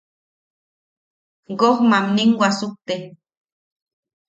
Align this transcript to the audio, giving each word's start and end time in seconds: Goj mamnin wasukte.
Goj 1.59 1.77
mamnin 1.91 2.31
wasukte. 2.39 2.95